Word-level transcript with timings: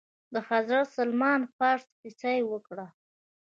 د 0.33 0.35
حضرت 0.49 0.87
سلمان 0.97 1.41
فارس 1.55 1.85
كيسه 1.99 2.29
يې 2.35 2.41
وكړه. 2.51 2.87